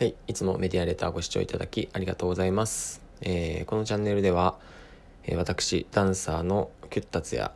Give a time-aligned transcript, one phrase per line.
[0.00, 3.02] はい、いつもメディアレターご視聴いただきありがとうございます。
[3.20, 4.56] えーこのチャンネルでは、
[5.24, 7.52] えー私、ダンサーのキュッタツヤ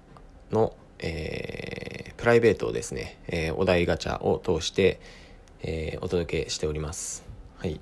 [0.50, 5.00] の、えープライベートをですね、えお題ガチャを通して、
[5.62, 7.24] えお届けしております。
[7.56, 7.80] はい。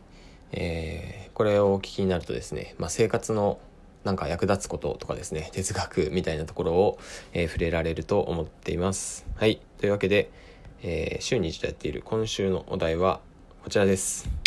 [0.53, 3.59] えーこれをお聞きになるとですね、まあ、生活の
[4.05, 7.01] なんか役立つこととかですね、哲学みたいなところを、
[7.33, 9.27] え触れられると思っています。
[9.35, 9.61] はい。
[9.79, 10.31] というわけで、
[10.85, 13.19] え週に一度やっている今週のお題は
[13.65, 14.42] こちらです。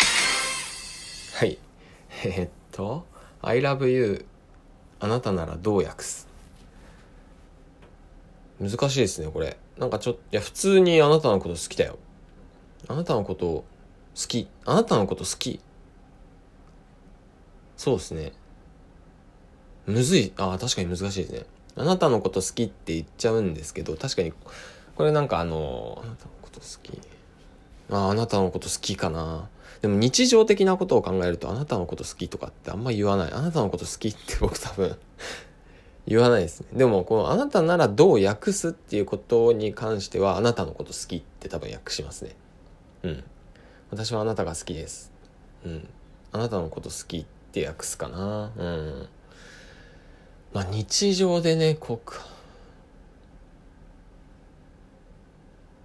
[1.36, 1.58] はい。
[2.24, 3.04] えーっと、
[3.42, 4.24] I love you
[5.00, 6.26] あなたならどう訳す？
[8.58, 9.58] 難しいですね、これ。
[9.76, 11.98] なんかちょっと、いや、普通にあなたのこと好きだよ。
[12.88, 13.64] あなたのこと好
[14.14, 14.48] き。
[14.64, 15.60] あなたのこと好き。
[17.76, 18.32] そうですね。
[19.84, 20.32] むずい。
[20.38, 21.44] ああ、確かに難しいですね。
[21.76, 24.32] あなたのこと好きって言っちゃうんですけど、確かに、
[24.94, 26.98] これなんかあの、あなたのこと好き。
[27.90, 29.48] ああ、なたのこと好きかな。
[29.82, 33.32] でも日常的なことを考えると、あなたのこと好きとかってあんま言わない。
[33.32, 34.96] あなたのこと好きって僕多分
[36.06, 36.68] 言わないですね。
[36.72, 42.34] でも、このあなたならどう訳すっていうことに関しては、あなたのこと好きって多分訳しますね。
[43.02, 43.24] うん。
[43.90, 45.12] 私はあなたが好きです。
[45.64, 45.88] うん。
[46.32, 48.50] あなたのこと好きって訳すかな。
[48.56, 49.08] うん。
[50.52, 52.36] まあ日常でね、告白。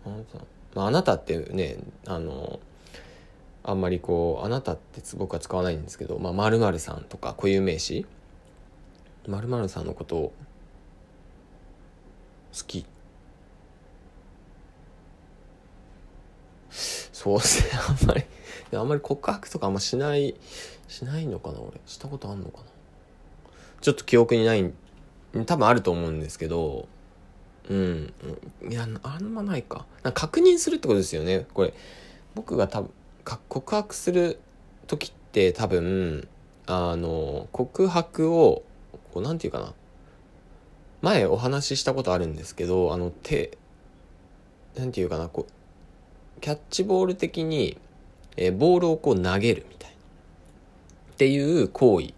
[0.05, 0.39] あなた、
[0.75, 2.59] まああなたってね、あの、
[3.63, 8.05] あんまりこう、あなたって僕は使わないんですけど、まあ〇〇さんとか固有名詞
[9.27, 10.33] 〇〇さんのことを
[12.57, 12.85] 好き。
[16.69, 18.23] そうですね、 あんまり、
[18.73, 20.35] あんまり告白とかあんましない、
[20.87, 21.79] しないのかな、俺。
[21.85, 22.63] したことあんのかな。
[23.81, 24.73] ちょっと記憶にない、
[25.45, 26.87] 多分あると思うんですけど、
[27.69, 28.13] うん。
[28.69, 29.85] いや、あんまないか。
[30.03, 31.73] か確認するってことですよね、これ。
[32.35, 32.91] 僕が多分、
[33.47, 34.39] 告白する
[34.87, 36.27] 時って多分、
[36.65, 38.63] あの、告白を、
[39.13, 39.73] こう、なんていうかな。
[41.01, 43.57] 前お話ししたことあるんですけど、あの、手、
[44.75, 47.77] なんていうかな、こう、キャッチボール的に、
[48.37, 49.95] えーボールをこう投げるみたいな。
[51.13, 52.13] っていう行為、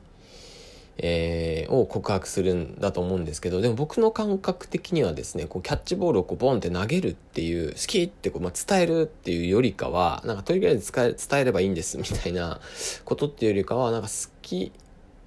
[0.97, 12.59] えーを告白するんだと思うんですけど、でも僕の感覚的にはですね、こうキャッチボールをこうボンって投げるっていう、好きってこう、まあ、伝えるっていうよりかは、なんかとりあえず伝え伝えればいいんですみたいな
[13.05, 14.71] ことっていうよりかは、なんか好き、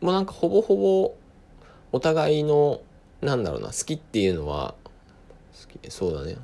[0.00, 1.14] もうなんかほぼほぼ
[1.92, 2.80] お互いの、
[3.20, 4.74] なんだろうな、好きっていうのは、
[5.72, 6.36] 好き、そうだね。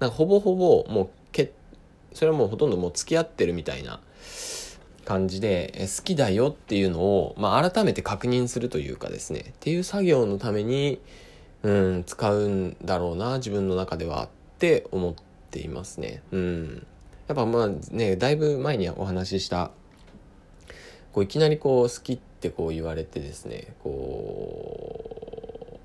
[0.00, 1.52] なんかほぼほぼもうけ
[2.12, 4.00] それはもうほとんどもう付き合ってるみたいな
[5.04, 11.00] 感じでえ好きだよっていうのを、まあ、改めて確認するというかですねっていう作業のために、
[11.62, 14.28] うん、使うんだろうな自分の中ではっ
[14.58, 15.14] て思っ
[15.50, 16.22] ていますね。
[16.32, 16.86] うん、
[17.28, 19.70] やっぱまあねだいぶ前にお話しした
[21.12, 25.80] こういきなりこう好きってこう言われてですねこ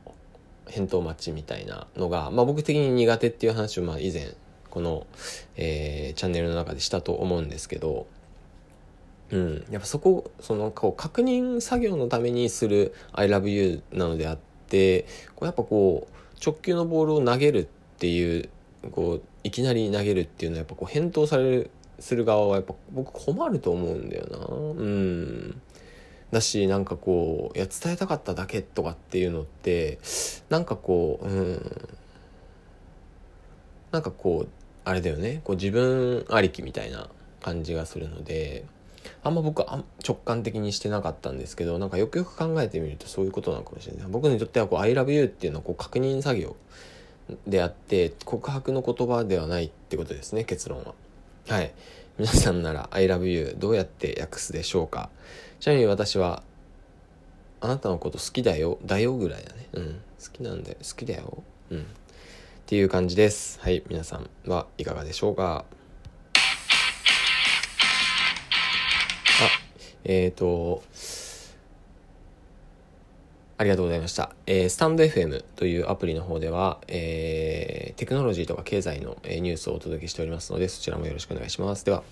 [0.68, 4.34] う返答待ちみたいなのが、まあ、僕的に苦手っていう話をまあ以前
[4.70, 5.08] この、
[5.58, 8.06] えーチャンネルの中でしたと思うんですけど、
[9.32, 15.04] うん、やっぱそこそのこう確認作業のためにする「I love you」なのであって
[15.36, 17.68] こうやっぱこう直球のボールを投げるっ
[17.98, 18.50] ていう
[18.92, 21.70] こういきなり投げるっていうのはやっぱこう返答される
[22.00, 24.38] する側はやっぱ僕困ると思うんだよな。
[24.48, 25.62] うん。
[26.32, 30.00] だしなんかこういや伝えたかっただけとかっていうのって
[30.50, 31.90] なんかこううん。
[33.92, 34.50] なんかこう
[34.86, 35.42] あれだよね。
[35.44, 37.10] こう自分ありきみたいな
[37.42, 38.66] 感じがするので。
[39.24, 44.08] あんま僕は直感的にしてなかったんですけどなんかよくよく考えてみるとそういうことなのかもしれない。
[44.10, 46.56] 僕にとってはこう「I love you」っていうのはこう確認作業
[47.48, 50.94] であって告白の言葉ではないってことですね結論は。
[51.48, 51.74] はい。
[52.18, 55.10] 皆さんなら「I love you」どうやって訳すでしょうか。
[55.60, 56.44] ちなみに私は
[57.62, 59.68] あなたのこと好きだよだよぐらいだね。
[59.74, 60.02] うん。
[60.22, 60.78] 好きなんだよ。
[60.82, 61.44] 好きだよ。
[61.72, 61.80] うん。
[61.82, 61.84] っ
[62.66, 63.60] ていう感じです。
[63.62, 63.84] はい。
[63.90, 65.66] 皆さんはいかがでしょうか？
[70.04, 70.84] えっ、ー、と
[73.58, 74.34] ありがとうございました。
[74.46, 81.84] えースタンド FM というアプリの方では、えーテクノロジーとか経済のニュースをお届けしておりますので、そちらもよろしくお願いします。
[81.84, 82.04] では。